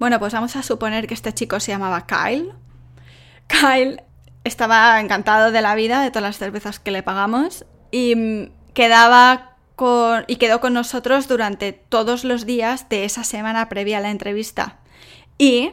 Bueno, 0.00 0.18
pues 0.18 0.32
vamos 0.32 0.56
a 0.56 0.64
suponer 0.64 1.06
que 1.06 1.14
este 1.14 1.32
chico 1.32 1.60
se 1.60 1.70
llamaba 1.70 2.06
Kyle. 2.06 2.52
Kyle 3.46 4.02
estaba 4.42 5.00
encantado 5.00 5.52
de 5.52 5.62
la 5.62 5.76
vida, 5.76 6.02
de 6.02 6.10
todas 6.10 6.24
las 6.24 6.38
cervezas 6.38 6.80
que 6.80 6.90
le 6.90 7.04
pagamos, 7.04 7.64
y 7.92 8.50
quedaba 8.74 9.53
y 10.26 10.36
quedó 10.36 10.60
con 10.60 10.72
nosotros 10.72 11.26
durante 11.26 11.72
todos 11.72 12.24
los 12.24 12.46
días 12.46 12.88
de 12.88 13.04
esa 13.04 13.24
semana 13.24 13.68
previa 13.68 13.98
a 13.98 14.00
la 14.00 14.10
entrevista 14.10 14.78
y 15.36 15.72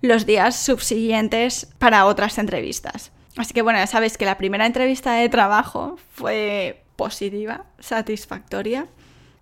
los 0.00 0.24
días 0.26 0.56
subsiguientes 0.56 1.68
para 1.78 2.06
otras 2.06 2.38
entrevistas. 2.38 3.12
Así 3.36 3.54
que 3.54 3.62
bueno, 3.62 3.78
ya 3.78 3.86
sabéis 3.86 4.16
que 4.18 4.24
la 4.24 4.38
primera 4.38 4.66
entrevista 4.66 5.14
de 5.14 5.28
trabajo 5.28 5.98
fue 6.14 6.84
positiva, 6.96 7.64
satisfactoria. 7.78 8.88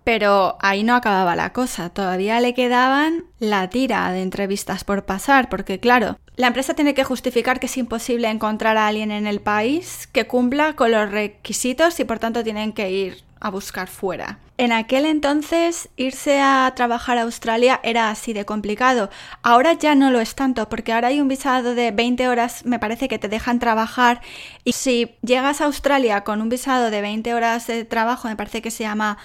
Pero 0.04 0.56
ahí 0.60 0.82
no 0.82 0.94
acababa 0.94 1.36
la 1.36 1.52
cosa, 1.52 1.90
todavía 1.90 2.40
le 2.40 2.54
quedaban 2.54 3.24
la 3.38 3.68
tira 3.68 4.10
de 4.12 4.22
entrevistas 4.22 4.84
por 4.84 5.04
pasar, 5.04 5.48
porque 5.48 5.78
claro, 5.78 6.18
la 6.36 6.46
empresa 6.46 6.74
tiene 6.74 6.94
que 6.94 7.04
justificar 7.04 7.60
que 7.60 7.66
es 7.66 7.76
imposible 7.76 8.28
encontrar 8.28 8.76
a 8.76 8.86
alguien 8.86 9.10
en 9.10 9.26
el 9.26 9.40
país 9.40 10.08
que 10.10 10.26
cumpla 10.26 10.74
con 10.74 10.90
los 10.90 11.10
requisitos 11.10 12.00
y 12.00 12.04
por 12.04 12.18
tanto 12.18 12.42
tienen 12.42 12.72
que 12.72 12.90
ir 12.90 13.24
a 13.40 13.50
buscar 13.50 13.88
fuera. 13.88 14.38
En 14.58 14.72
aquel 14.72 15.06
entonces 15.06 15.88
irse 15.96 16.40
a 16.40 16.70
trabajar 16.76 17.16
a 17.16 17.22
Australia 17.22 17.80
era 17.82 18.10
así 18.10 18.34
de 18.34 18.44
complicado. 18.44 19.08
Ahora 19.42 19.72
ya 19.72 19.94
no 19.94 20.10
lo 20.10 20.20
es 20.20 20.34
tanto 20.34 20.68
porque 20.68 20.92
ahora 20.92 21.08
hay 21.08 21.20
un 21.20 21.28
visado 21.28 21.74
de 21.74 21.90
20 21.90 22.28
horas, 22.28 22.66
me 22.66 22.78
parece 22.78 23.08
que 23.08 23.18
te 23.18 23.28
dejan 23.28 23.58
trabajar 23.58 24.20
y 24.62 24.72
si 24.72 25.16
llegas 25.22 25.62
a 25.62 25.64
Australia 25.64 26.24
con 26.24 26.42
un 26.42 26.50
visado 26.50 26.90
de 26.90 27.00
20 27.00 27.32
horas 27.32 27.66
de 27.66 27.86
trabajo, 27.86 28.28
me 28.28 28.36
parece 28.36 28.60
que 28.60 28.70
se 28.70 28.84
llama 28.84 29.16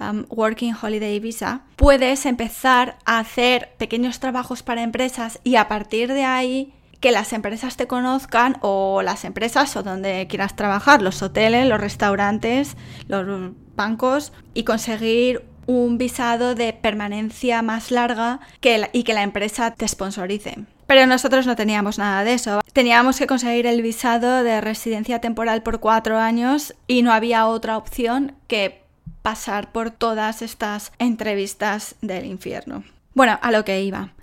um, 0.00 0.24
Working 0.28 0.74
Holiday 0.80 1.18
Visa, 1.20 1.62
puedes 1.76 2.26
empezar 2.26 2.96
a 3.04 3.18
hacer 3.18 3.70
pequeños 3.78 4.20
trabajos 4.20 4.62
para 4.62 4.82
empresas 4.82 5.40
y 5.44 5.56
a 5.56 5.68
partir 5.68 6.12
de 6.12 6.24
ahí 6.24 6.74
que 7.00 7.12
las 7.12 7.32
empresas 7.32 7.76
te 7.76 7.86
conozcan 7.86 8.58
o 8.60 9.02
las 9.02 9.24
empresas 9.24 9.76
o 9.76 9.82
donde 9.82 10.26
quieras 10.28 10.56
trabajar, 10.56 11.02
los 11.02 11.22
hoteles, 11.22 11.68
los 11.68 11.80
restaurantes, 11.80 12.76
los 13.06 13.52
bancos 13.76 14.32
y 14.54 14.64
conseguir 14.64 15.44
un 15.66 15.98
visado 15.98 16.54
de 16.54 16.72
permanencia 16.72 17.62
más 17.62 17.90
larga 17.90 18.40
que 18.60 18.88
y 18.92 19.02
que 19.02 19.12
la 19.12 19.22
empresa 19.22 19.74
te 19.74 19.86
sponsorice. 19.86 20.56
Pero 20.86 21.06
nosotros 21.06 21.46
no 21.46 21.54
teníamos 21.54 21.98
nada 21.98 22.24
de 22.24 22.32
eso. 22.32 22.62
Teníamos 22.72 23.18
que 23.18 23.26
conseguir 23.26 23.66
el 23.66 23.82
visado 23.82 24.42
de 24.42 24.62
residencia 24.62 25.20
temporal 25.20 25.62
por 25.62 25.80
cuatro 25.80 26.18
años 26.18 26.74
y 26.86 27.02
no 27.02 27.12
había 27.12 27.46
otra 27.46 27.76
opción 27.76 28.34
que 28.46 28.87
pasar 29.28 29.72
por 29.72 29.90
todas 29.90 30.40
estas 30.40 30.90
entrevistas 30.98 31.96
del 32.00 32.24
infierno. 32.24 32.82
Bueno, 33.12 33.38
a 33.42 33.50
lo 33.50 33.62
que 33.62 33.82
iba. 33.82 34.14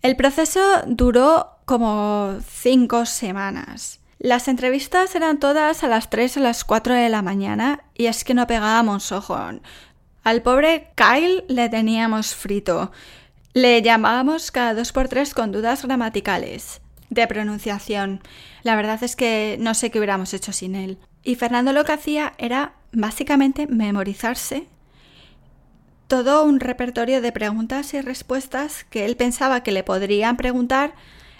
El 0.00 0.16
proceso 0.16 0.62
duró 0.86 1.58
como 1.66 2.38
cinco 2.48 3.04
semanas. 3.04 4.00
Las 4.18 4.48
entrevistas 4.48 5.14
eran 5.16 5.38
todas 5.38 5.84
a 5.84 5.88
las 5.88 6.08
3 6.08 6.38
o 6.38 6.40
las 6.40 6.64
4 6.64 6.94
de 6.94 7.10
la 7.10 7.20
mañana 7.20 7.82
y 7.94 8.06
es 8.06 8.24
que 8.24 8.32
no 8.32 8.46
pegábamos 8.46 9.12
ojo. 9.12 9.36
Al 10.22 10.40
pobre 10.40 10.88
Kyle 10.94 11.44
le 11.46 11.68
teníamos 11.68 12.34
frito. 12.34 12.90
Le 13.52 13.82
llamábamos 13.82 14.50
cada 14.50 14.72
dos 14.72 14.92
por 14.92 15.08
tres 15.08 15.34
con 15.34 15.52
dudas 15.52 15.84
gramaticales, 15.84 16.80
de 17.10 17.26
pronunciación. 17.26 18.22
La 18.62 18.76
verdad 18.76 19.04
es 19.04 19.14
que 19.14 19.58
no 19.60 19.74
sé 19.74 19.90
qué 19.90 19.98
hubiéramos 19.98 20.32
hecho 20.32 20.54
sin 20.54 20.74
él. 20.74 20.96
Y 21.22 21.34
Fernando 21.34 21.74
lo 21.74 21.84
que 21.84 21.92
hacía 21.92 22.32
era 22.38 22.76
básicamente 22.94 23.66
memorizarse 23.66 24.66
todo 26.06 26.44
un 26.44 26.60
repertorio 26.60 27.20
de 27.20 27.32
preguntas 27.32 27.94
y 27.94 28.00
respuestas 28.00 28.84
que 28.84 29.04
él 29.04 29.16
pensaba 29.16 29.62
que 29.62 29.72
le 29.72 29.84
podrían 29.84 30.36
preguntar 30.36 30.94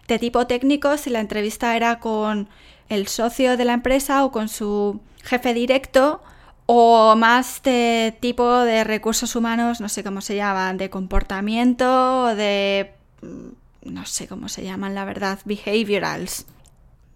de 0.09 0.19
tipo 0.19 0.47
técnico 0.47 0.97
si 0.97 1.11
la 1.11 1.21
entrevista 1.21 1.77
era 1.77 2.01
con 2.01 2.49
el 2.89 3.09
socio 3.09 3.57
de 3.57 3.65
la 3.65 3.75
empresa 3.75 4.25
o 4.25 4.33
con 4.33 4.49
su 4.49 5.01
jefe 5.23 5.55
directo 5.55 6.23
o 6.67 7.15
más 7.17 7.63
de 7.63 8.17
tipo 8.21 8.61
de 8.61 8.85
recursos 8.85 9.37
humanos, 9.37 9.81
no 9.81 9.89
sé 9.89 10.03
cómo 10.03 10.21
se 10.21 10.37
llaman, 10.37 10.79
de 10.79 10.91
comportamiento, 10.91 12.35
de... 12.35 12.95
Mm, 13.23 13.93
no 13.93 14.07
sé 14.07 14.27
cómo 14.27 14.49
se 14.49 14.65
llaman, 14.65 14.95
la 14.95 15.05
verdad, 15.05 15.39
behaviorals. 15.45 16.47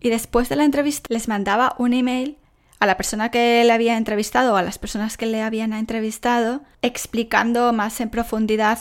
Y 0.00 0.10
después 0.10 0.50
de 0.50 0.56
la 0.56 0.64
entrevista 0.64 1.06
les 1.08 1.26
mandaba 1.26 1.74
un 1.78 1.94
email 1.94 2.36
a 2.80 2.86
la 2.86 2.96
persona 2.96 3.30
que 3.30 3.64
le 3.64 3.72
había 3.72 3.96
entrevistado 3.96 4.54
o 4.54 4.56
a 4.56 4.62
las 4.62 4.78
personas 4.78 5.16
que 5.16 5.26
le 5.26 5.42
habían 5.42 5.72
entrevistado 5.72 6.62
explicando 6.82 7.72
más 7.72 8.00
en 8.00 8.10
profundidad 8.10 8.78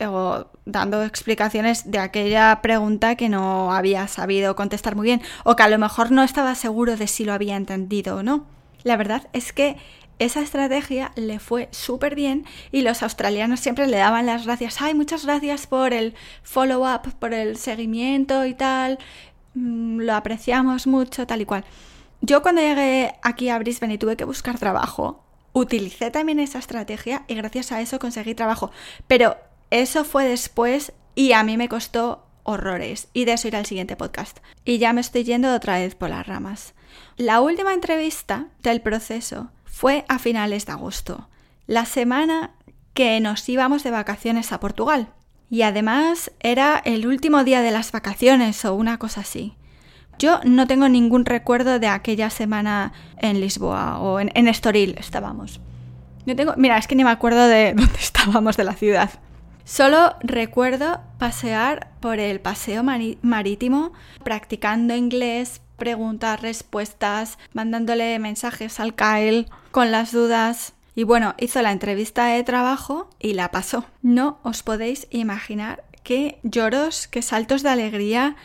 o 0.00 0.46
dando 0.64 1.04
explicaciones 1.04 1.90
de 1.90 1.98
aquella 1.98 2.60
pregunta 2.62 3.16
que 3.16 3.28
no 3.28 3.72
había 3.72 4.08
sabido 4.08 4.56
contestar 4.56 4.96
muy 4.96 5.04
bien 5.04 5.22
o 5.44 5.56
que 5.56 5.62
a 5.62 5.68
lo 5.68 5.78
mejor 5.78 6.10
no 6.10 6.22
estaba 6.22 6.54
seguro 6.54 6.96
de 6.96 7.06
si 7.06 7.24
lo 7.24 7.32
había 7.32 7.56
entendido 7.56 8.16
o 8.16 8.22
no. 8.22 8.46
La 8.82 8.96
verdad 8.96 9.28
es 9.32 9.52
que 9.52 9.76
esa 10.18 10.40
estrategia 10.40 11.12
le 11.16 11.38
fue 11.38 11.68
súper 11.72 12.14
bien 12.14 12.44
y 12.70 12.82
los 12.82 13.02
australianos 13.02 13.60
siempre 13.60 13.86
le 13.86 13.96
daban 13.96 14.26
las 14.26 14.44
gracias. 14.44 14.80
Ay, 14.80 14.94
muchas 14.94 15.24
gracias 15.24 15.66
por 15.66 15.92
el 15.92 16.14
follow-up, 16.42 17.14
por 17.18 17.34
el 17.34 17.56
seguimiento 17.56 18.46
y 18.46 18.54
tal. 18.54 18.98
Mm, 19.54 20.00
lo 20.00 20.14
apreciamos 20.14 20.86
mucho, 20.86 21.26
tal 21.26 21.40
y 21.40 21.44
cual. 21.46 21.64
Yo 22.26 22.40
cuando 22.40 22.62
llegué 22.62 23.16
aquí 23.22 23.50
a 23.50 23.58
Brisbane 23.58 23.94
y 23.94 23.98
tuve 23.98 24.16
que 24.16 24.24
buscar 24.24 24.58
trabajo, 24.58 25.22
utilicé 25.52 26.10
también 26.10 26.40
esa 26.40 26.58
estrategia 26.58 27.26
y 27.28 27.34
gracias 27.34 27.70
a 27.70 27.82
eso 27.82 27.98
conseguí 27.98 28.34
trabajo. 28.34 28.70
Pero 29.06 29.36
eso 29.70 30.04
fue 30.04 30.24
después 30.24 30.94
y 31.14 31.32
a 31.32 31.42
mí 31.42 31.58
me 31.58 31.68
costó 31.68 32.24
horrores. 32.42 33.08
Y 33.12 33.26
de 33.26 33.34
eso 33.34 33.48
irá 33.48 33.58
el 33.58 33.66
siguiente 33.66 33.94
podcast. 33.96 34.38
Y 34.64 34.78
ya 34.78 34.94
me 34.94 35.02
estoy 35.02 35.24
yendo 35.24 35.54
otra 35.54 35.76
vez 35.76 35.94
por 35.96 36.08
las 36.08 36.26
ramas. 36.26 36.72
La 37.18 37.42
última 37.42 37.74
entrevista 37.74 38.46
del 38.62 38.80
proceso 38.80 39.50
fue 39.66 40.06
a 40.08 40.18
finales 40.18 40.64
de 40.64 40.72
agosto, 40.72 41.28
la 41.66 41.84
semana 41.84 42.54
que 42.94 43.20
nos 43.20 43.46
íbamos 43.50 43.82
de 43.82 43.90
vacaciones 43.90 44.50
a 44.50 44.60
Portugal. 44.60 45.12
Y 45.50 45.60
además 45.60 46.32
era 46.40 46.80
el 46.86 47.06
último 47.06 47.44
día 47.44 47.60
de 47.60 47.70
las 47.70 47.92
vacaciones 47.92 48.64
o 48.64 48.74
una 48.74 48.98
cosa 48.98 49.20
así. 49.20 49.58
Yo 50.18 50.40
no 50.44 50.66
tengo 50.66 50.88
ningún 50.88 51.24
recuerdo 51.24 51.78
de 51.78 51.88
aquella 51.88 52.30
semana 52.30 52.92
en 53.18 53.40
Lisboa 53.40 53.98
o 53.98 54.20
en, 54.20 54.48
Estoril 54.48 54.96
estábamos. 54.98 55.60
No 56.26 56.36
tengo, 56.36 56.54
mira, 56.56 56.78
es 56.78 56.86
que 56.86 56.94
ni 56.94 57.04
me 57.04 57.10
acuerdo 57.10 57.46
de 57.46 57.72
dónde 57.76 57.98
estábamos 57.98 58.56
de 58.56 58.64
la 58.64 58.74
ciudad. 58.74 59.10
Solo 59.64 60.16
recuerdo 60.20 61.00
pasear 61.18 61.88
por 62.00 62.18
el 62.18 62.40
paseo 62.40 62.82
marítimo, 62.82 63.92
practicando 64.22 64.94
inglés, 64.94 65.62
preguntas, 65.76 66.40
respuestas, 66.42 67.38
mandándole 67.54 68.18
mensajes 68.18 68.78
al 68.78 68.94
Kyle 68.94 69.48
con 69.70 69.90
las 69.90 70.12
dudas. 70.12 70.74
Y 70.94 71.04
bueno, 71.04 71.34
hizo 71.38 71.60
la 71.62 71.72
entrevista 71.72 72.26
de 72.26 72.44
trabajo 72.44 73.08
y 73.18 73.32
la 73.32 73.50
pasó. 73.50 73.86
No 74.02 74.38
os 74.42 74.62
podéis 74.62 75.08
imaginar 75.10 75.84
qué 76.02 76.38
lloros, 76.42 77.08
qué 77.08 77.22
saltos 77.22 77.62
de 77.62 77.70
alegría. 77.70 78.36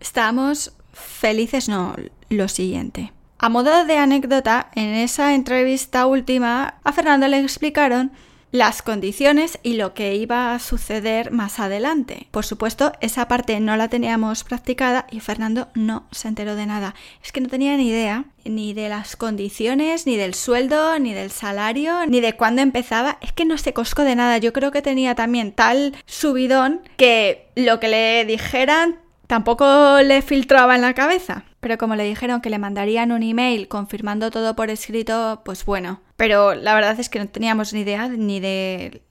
Estábamos 0.00 0.74
felices, 0.94 1.68
no, 1.68 1.94
lo 2.30 2.48
siguiente. 2.48 3.12
A 3.38 3.48
modo 3.48 3.84
de 3.84 3.98
anécdota, 3.98 4.70
en 4.74 4.94
esa 4.94 5.34
entrevista 5.34 6.06
última 6.06 6.76
a 6.82 6.92
Fernando 6.92 7.28
le 7.28 7.40
explicaron 7.40 8.12
las 8.54 8.82
condiciones 8.82 9.58
y 9.64 9.72
lo 9.72 9.94
que 9.94 10.14
iba 10.14 10.54
a 10.54 10.60
suceder 10.60 11.32
más 11.32 11.58
adelante. 11.58 12.28
Por 12.30 12.44
supuesto, 12.44 12.92
esa 13.00 13.26
parte 13.26 13.58
no 13.58 13.76
la 13.76 13.88
teníamos 13.88 14.44
practicada 14.44 15.08
y 15.10 15.18
Fernando 15.18 15.66
no 15.74 16.06
se 16.12 16.28
enteró 16.28 16.54
de 16.54 16.64
nada. 16.64 16.94
Es 17.20 17.32
que 17.32 17.40
no 17.40 17.48
tenía 17.48 17.76
ni 17.76 17.88
idea 17.88 18.26
ni 18.44 18.72
de 18.72 18.88
las 18.88 19.16
condiciones, 19.16 20.06
ni 20.06 20.16
del 20.16 20.34
sueldo, 20.34 20.96
ni 21.00 21.12
del 21.12 21.32
salario, 21.32 22.06
ni 22.06 22.20
de 22.20 22.36
cuándo 22.36 22.62
empezaba. 22.62 23.18
Es 23.22 23.32
que 23.32 23.44
no 23.44 23.58
se 23.58 23.72
cosco 23.72 24.04
de 24.04 24.14
nada. 24.14 24.38
Yo 24.38 24.52
creo 24.52 24.70
que 24.70 24.82
tenía 24.82 25.16
también 25.16 25.50
tal 25.50 25.92
subidón 26.06 26.80
que 26.96 27.48
lo 27.56 27.80
que 27.80 27.88
le 27.88 28.24
dijeran 28.24 29.00
tampoco 29.26 30.00
le 30.00 30.22
filtraba 30.22 30.74
en 30.74 30.82
la 30.82 30.94
cabeza. 30.94 31.44
Pero 31.60 31.78
como 31.78 31.96
le 31.96 32.04
dijeron 32.04 32.40
que 32.40 32.50
le 32.50 32.58
mandarían 32.58 33.12
un 33.12 33.22
email 33.22 33.68
confirmando 33.68 34.30
todo 34.30 34.54
por 34.54 34.70
escrito, 34.70 35.42
pues 35.44 35.64
bueno. 35.64 36.00
Pero 36.16 36.54
la 36.54 36.74
verdad 36.74 36.98
es 37.00 37.08
que 37.08 37.18
no 37.18 37.28
teníamos 37.28 37.72
ni 37.72 37.80
idea 37.80 38.08
ni 38.08 38.40
de, 38.40 39.02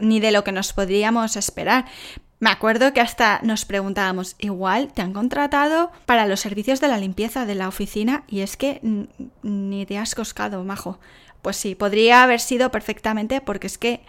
ni, 0.00 0.20
de 0.20 0.30
lo 0.32 0.44
que 0.44 0.52
nos 0.52 0.72
podríamos 0.72 1.36
esperar. 1.36 1.84
Me 2.40 2.50
acuerdo 2.50 2.92
que 2.92 3.00
hasta 3.00 3.40
nos 3.42 3.64
preguntábamos, 3.64 4.34
igual 4.40 4.92
te 4.92 5.02
han 5.02 5.12
contratado 5.12 5.92
para 6.06 6.26
los 6.26 6.40
servicios 6.40 6.80
de 6.80 6.88
la 6.88 6.98
limpieza 6.98 7.46
de 7.46 7.54
la 7.54 7.68
oficina 7.68 8.24
y 8.26 8.40
es 8.40 8.56
que 8.56 8.80
ni 9.42 9.86
te 9.86 9.98
has 9.98 10.14
coscado, 10.14 10.64
majo. 10.64 10.98
Pues 11.40 11.56
sí, 11.56 11.74
podría 11.74 12.22
haber 12.22 12.40
sido 12.40 12.70
perfectamente 12.70 13.40
porque 13.40 13.68
es 13.68 13.78
que 13.78 14.00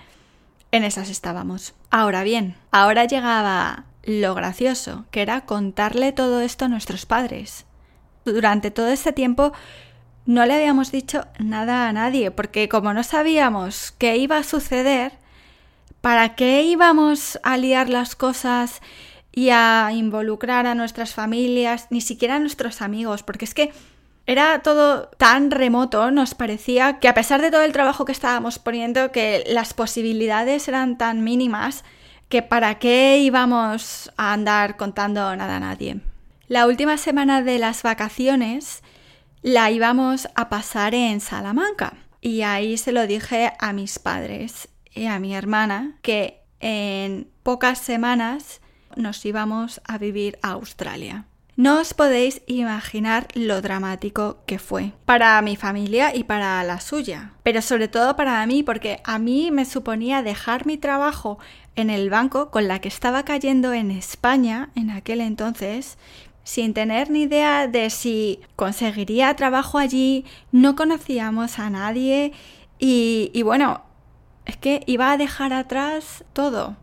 en 0.71 0.83
esas 0.83 1.09
estábamos. 1.09 1.75
Ahora 1.91 2.23
bien, 2.23 2.55
ahora 2.71 3.05
llegaba 3.05 3.85
lo 4.03 4.35
gracioso, 4.35 5.05
que 5.11 5.21
era 5.21 5.41
contarle 5.41 6.11
todo 6.11 6.41
esto 6.41 6.65
a 6.65 6.67
nuestros 6.69 7.05
padres. 7.05 7.65
Durante 8.25 8.71
todo 8.71 8.87
este 8.87 9.13
tiempo 9.13 9.53
no 10.25 10.45
le 10.45 10.53
habíamos 10.53 10.91
dicho 10.91 11.25
nada 11.39 11.87
a 11.87 11.93
nadie, 11.93 12.31
porque 12.31 12.69
como 12.69 12.93
no 12.93 13.03
sabíamos 13.03 13.93
qué 13.97 14.17
iba 14.17 14.37
a 14.37 14.43
suceder, 14.43 15.13
¿para 16.01 16.35
qué 16.35 16.63
íbamos 16.63 17.39
a 17.43 17.57
liar 17.57 17.89
las 17.89 18.15
cosas 18.15 18.81
y 19.31 19.49
a 19.49 19.89
involucrar 19.93 20.67
a 20.67 20.75
nuestras 20.75 21.13
familias, 21.13 21.87
ni 21.89 22.01
siquiera 22.01 22.35
a 22.35 22.39
nuestros 22.39 22.81
amigos? 22.81 23.23
Porque 23.23 23.45
es 23.45 23.53
que 23.53 23.73
era 24.25 24.61
todo 24.61 25.09
tan 25.17 25.51
remoto, 25.51 26.11
nos 26.11 26.33
parecía 26.33 26.99
que 26.99 27.09
a 27.09 27.13
pesar 27.13 27.41
de 27.41 27.51
todo 27.51 27.63
el 27.63 27.73
trabajo 27.73 28.05
que 28.05 28.13
estábamos 28.13 28.59
poniendo, 28.59 29.11
que 29.11 29.43
las 29.47 29.73
posibilidades 29.73 30.67
eran 30.69 30.97
tan 30.97 31.23
mínimas 31.23 31.83
que 32.33 32.41
para 32.41 32.79
qué 32.79 33.19
íbamos 33.19 34.11
a 34.17 34.33
andar 34.33 34.75
contando 34.75 35.35
nada 35.35 35.57
a 35.57 35.59
nadie. 35.59 35.99
La 36.47 36.65
última 36.65 36.97
semana 36.97 37.43
de 37.43 37.59
las 37.59 37.83
vacaciones 37.83 38.81
la 39.43 39.69
íbamos 39.69 40.27
a 40.33 40.49
pasar 40.49 40.95
en 40.95 41.21
Salamanca 41.21 41.93
y 42.21 42.41
ahí 42.41 42.77
se 42.77 42.91
lo 42.91 43.05
dije 43.05 43.53
a 43.59 43.71
mis 43.71 43.99
padres 43.99 44.67
y 44.95 45.05
a 45.05 45.19
mi 45.19 45.35
hermana 45.35 45.99
que 46.01 46.41
en 46.59 47.29
pocas 47.43 47.77
semanas 47.77 48.61
nos 48.95 49.23
íbamos 49.23 49.79
a 49.83 49.99
vivir 49.99 50.39
a 50.41 50.53
Australia. 50.53 51.27
No 51.55 51.81
os 51.81 51.93
podéis 51.93 52.41
imaginar 52.47 53.27
lo 53.35 53.61
dramático 53.61 54.39
que 54.47 54.57
fue 54.57 54.93
para 55.05 55.39
mi 55.43 55.55
familia 55.55 56.15
y 56.15 56.23
para 56.23 56.63
la 56.63 56.79
suya, 56.79 57.33
pero 57.43 57.61
sobre 57.61 57.87
todo 57.87 58.15
para 58.15 58.43
mí 58.47 58.63
porque 58.63 59.01
a 59.03 59.19
mí 59.19 59.51
me 59.51 59.65
suponía 59.65 60.23
dejar 60.23 60.65
mi 60.65 60.79
trabajo 60.79 61.37
en 61.75 61.89
el 61.89 62.09
banco 62.09 62.51
con 62.51 62.67
la 62.67 62.79
que 62.79 62.87
estaba 62.87 63.23
cayendo 63.23 63.73
en 63.73 63.91
España 63.91 64.69
en 64.75 64.89
aquel 64.89 65.21
entonces 65.21 65.97
sin 66.43 66.73
tener 66.73 67.09
ni 67.09 67.23
idea 67.23 67.67
de 67.67 67.89
si 67.89 68.39
conseguiría 68.55 69.35
trabajo 69.35 69.77
allí, 69.77 70.25
no 70.51 70.75
conocíamos 70.75 71.57
a 71.57 71.69
nadie 71.69 72.33
y, 72.79 73.31
y 73.33 73.41
bueno, 73.43 73.81
es 74.45 74.57
que 74.57 74.83
iba 74.85 75.11
a 75.11 75.17
dejar 75.17 75.53
atrás 75.53 76.25
todo. 76.33 76.75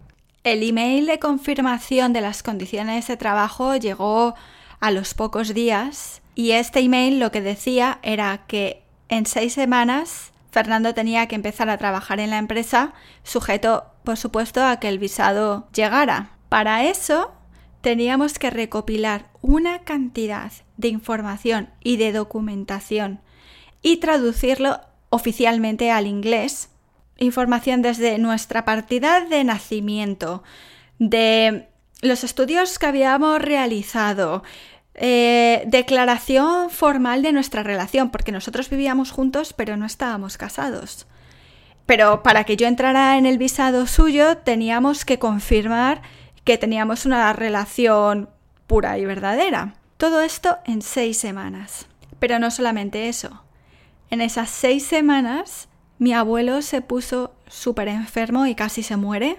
El 0.44 0.62
email 0.62 1.06
de 1.06 1.18
confirmación 1.18 2.14
de 2.14 2.22
las 2.22 2.42
condiciones 2.42 3.06
de 3.08 3.18
trabajo 3.18 3.76
llegó 3.76 4.34
a 4.80 4.90
los 4.90 5.12
pocos 5.12 5.52
días 5.52 6.22
y 6.34 6.52
este 6.52 6.80
email 6.80 7.20
lo 7.20 7.30
que 7.30 7.42
decía 7.42 7.98
era 8.02 8.46
que 8.46 8.82
en 9.10 9.26
seis 9.26 9.52
semanas 9.52 10.29
Fernando 10.50 10.94
tenía 10.94 11.26
que 11.28 11.36
empezar 11.36 11.70
a 11.70 11.78
trabajar 11.78 12.20
en 12.20 12.30
la 12.30 12.38
empresa, 12.38 12.92
sujeto, 13.22 13.84
por 14.04 14.16
supuesto, 14.16 14.64
a 14.64 14.78
que 14.78 14.88
el 14.88 14.98
visado 14.98 15.68
llegara. 15.72 16.32
Para 16.48 16.84
eso 16.84 17.32
teníamos 17.80 18.38
que 18.38 18.50
recopilar 18.50 19.30
una 19.40 19.80
cantidad 19.80 20.52
de 20.76 20.88
información 20.88 21.70
y 21.82 21.96
de 21.96 22.12
documentación 22.12 23.20
y 23.82 23.98
traducirlo 23.98 24.80
oficialmente 25.08 25.90
al 25.90 26.06
inglés. 26.06 26.70
Información 27.18 27.82
desde 27.82 28.18
nuestra 28.18 28.64
partida 28.64 29.24
de 29.24 29.44
nacimiento, 29.44 30.42
de 30.98 31.68
los 32.02 32.24
estudios 32.24 32.78
que 32.78 32.86
habíamos 32.86 33.40
realizado, 33.40 34.42
eh, 35.02 35.64
declaración 35.66 36.68
formal 36.68 37.22
de 37.22 37.32
nuestra 37.32 37.62
relación, 37.62 38.10
porque 38.10 38.32
nosotros 38.32 38.68
vivíamos 38.68 39.10
juntos 39.10 39.54
pero 39.54 39.76
no 39.78 39.86
estábamos 39.86 40.36
casados. 40.36 41.06
Pero 41.86 42.22
para 42.22 42.44
que 42.44 42.56
yo 42.56 42.66
entrara 42.66 43.16
en 43.16 43.24
el 43.24 43.38
visado 43.38 43.86
suyo 43.86 44.36
teníamos 44.36 45.04
que 45.06 45.18
confirmar 45.18 46.02
que 46.44 46.58
teníamos 46.58 47.06
una 47.06 47.32
relación 47.32 48.28
pura 48.66 48.98
y 48.98 49.06
verdadera. 49.06 49.74
Todo 49.96 50.20
esto 50.20 50.58
en 50.66 50.82
seis 50.82 51.16
semanas. 51.16 51.86
Pero 52.18 52.38
no 52.38 52.50
solamente 52.50 53.08
eso. 53.08 53.42
En 54.10 54.20
esas 54.20 54.50
seis 54.50 54.84
semanas 54.84 55.68
mi 55.98 56.12
abuelo 56.12 56.60
se 56.60 56.82
puso 56.82 57.34
súper 57.48 57.88
enfermo 57.88 58.46
y 58.46 58.54
casi 58.54 58.82
se 58.82 58.96
muere, 58.96 59.38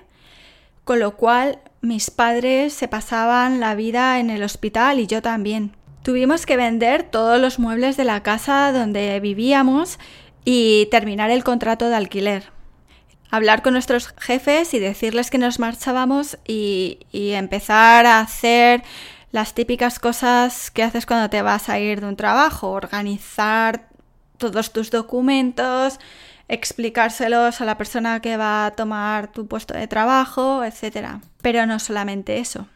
con 0.83 0.99
lo 0.99 1.15
cual 1.15 1.59
mis 1.81 2.11
padres 2.11 2.73
se 2.73 2.87
pasaban 2.87 3.59
la 3.59 3.75
vida 3.75 4.19
en 4.19 4.29
el 4.29 4.43
hospital 4.43 4.99
y 4.99 5.07
yo 5.07 5.21
también. 5.21 5.75
Tuvimos 6.03 6.45
que 6.45 6.57
vender 6.57 7.03
todos 7.03 7.39
los 7.39 7.59
muebles 7.59 7.97
de 7.97 8.05
la 8.05 8.23
casa 8.23 8.71
donde 8.71 9.19
vivíamos 9.19 9.99
y 10.43 10.87
terminar 10.89 11.29
el 11.29 11.43
contrato 11.43 11.89
de 11.89 11.95
alquiler. 11.95 12.51
Hablar 13.29 13.61
con 13.61 13.73
nuestros 13.73 14.13
jefes 14.17 14.73
y 14.73 14.79
decirles 14.79 15.29
que 15.29 15.37
nos 15.37 15.59
marchábamos 15.59 16.37
y, 16.47 16.99
empezar 17.11 18.05
a 18.05 18.19
hacer 18.19 18.83
las 19.31 19.53
típicas 19.53 19.99
cosas 19.99 20.71
que 20.71 20.83
haces 20.83 21.05
cuando 21.05 21.29
te 21.29 21.41
vas 21.41 21.69
a 21.69 21.79
ir 21.79 22.01
de 22.01 22.07
un 22.07 22.17
trabajo, 22.17 22.71
organizar 22.71 23.87
todos 24.37 24.73
tus 24.73 24.91
documentos, 24.91 25.99
explicárselos 26.51 27.61
a 27.61 27.65
la 27.65 27.77
persona 27.77 28.19
que 28.19 28.35
va 28.35 28.65
a 28.65 28.71
tomar 28.71 29.31
tu 29.31 29.47
puesto 29.47 29.73
de 29.73 29.87
trabajo, 29.87 30.65
etc. 30.65 31.21
Pero 31.41 31.65
no 31.65 31.79
solamente 31.79 32.39
eso. 32.39 32.67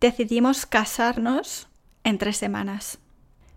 Decidimos 0.00 0.66
casarnos 0.66 1.68
en 2.02 2.18
tres 2.18 2.36
semanas. 2.36 2.98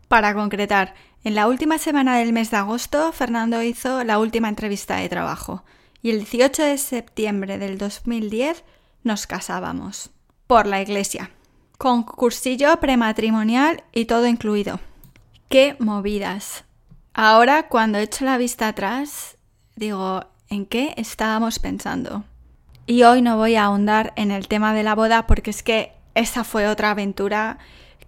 Para 0.08 0.36
concretar, 0.36 0.94
en 1.24 1.34
la 1.34 1.48
última 1.48 1.80
semana 1.80 2.20
del 2.20 2.32
mes 2.32 2.52
de 2.52 2.58
agosto, 2.58 3.12
Fernando 3.12 3.64
hizo 3.64 4.04
la 4.04 4.20
última 4.20 4.50
entrevista 4.50 4.98
de 4.98 5.10
trabajo 5.10 5.64
y 6.04 6.12
el 6.12 6.20
18 6.20 6.64
de 6.64 6.78
septiembre 6.78 7.58
del 7.58 7.80
2010 7.80 8.64
nos 9.04 9.26
casábamos. 9.26 10.12
Por 10.46 10.68
la 10.68 10.80
iglesia. 10.80 11.32
Con 11.80 12.04
cursillo 12.04 12.80
prematrimonial 12.80 13.84
y 13.94 14.06
todo 14.06 14.28
incluido. 14.28 14.80
¡Qué 15.50 15.76
movidas! 15.80 16.66
Ahora, 17.16 17.68
cuando 17.68 17.98
echo 17.98 18.26
la 18.26 18.38
vista 18.38 18.68
atrás, 18.68 19.39
digo, 19.80 20.26
¿en 20.50 20.66
qué 20.66 20.94
estábamos 20.98 21.58
pensando? 21.58 22.26
Y 22.86 23.04
hoy 23.04 23.22
no 23.22 23.38
voy 23.38 23.56
a 23.56 23.66
ahondar 23.66 24.12
en 24.18 24.30
el 24.30 24.50
tema 24.50 24.74
de 24.74 24.84
la 24.84 24.94
boda 24.94 25.26
porque 25.26 25.52
es 25.52 25.64
que 25.64 25.94
esa 26.16 26.44
fue 26.44 26.68
otra 26.68 26.92
aventura 26.92 27.60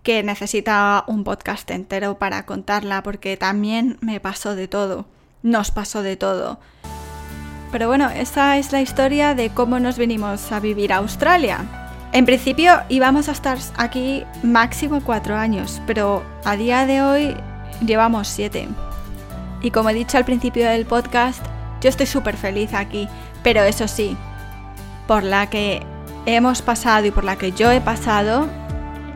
que 0.04 0.22
necesita 0.22 1.06
un 1.08 1.24
podcast 1.24 1.70
entero 1.72 2.18
para 2.18 2.46
contarla 2.46 3.04
porque 3.04 3.38
también 3.38 3.98
me 4.02 4.20
pasó 4.20 4.54
de 4.54 4.68
todo, 4.68 5.06
nos 5.44 5.72
pasó 5.72 6.04
de 6.04 6.18
todo. 6.18 6.60
Pero 7.72 7.88
bueno, 7.88 8.10
esa 8.10 8.58
es 8.58 8.74
la 8.74 8.82
historia 8.82 9.34
de 9.34 9.52
cómo 9.52 9.80
nos 9.80 9.98
vinimos 9.98 10.52
a 10.52 10.60
vivir 10.60 10.92
a 10.92 10.98
Australia. 10.98 11.64
En 12.12 12.26
principio 12.26 12.82
íbamos 12.90 13.30
a 13.30 13.32
estar 13.32 13.58
aquí 13.78 14.26
máximo 14.44 15.02
cuatro 15.06 15.38
años, 15.38 15.82
pero 15.88 16.22
a 16.44 16.58
día 16.58 16.86
de 16.86 17.02
hoy 17.02 17.38
llevamos 17.86 18.28
siete. 18.28 18.68
Y 19.62 19.72
como 19.72 19.90
he 19.90 19.94
dicho 19.94 20.18
al 20.18 20.26
principio 20.26 20.68
del 20.68 20.86
podcast, 20.86 21.46
Yo 21.82 21.90
estoy 21.90 22.06
súper 22.06 22.38
feliz 22.38 22.74
aquí, 22.74 23.08
pero 23.44 23.64
eso 23.64 23.88
sí, 23.88 24.16
por 25.08 25.24
la 25.24 25.50
que 25.50 25.82
hemos 26.26 26.62
pasado 26.62 27.08
y 27.08 27.12
por 27.12 27.24
la 27.24 27.36
que 27.36 27.52
yo 27.52 27.72
he 27.72 27.82
pasado, 27.82 28.48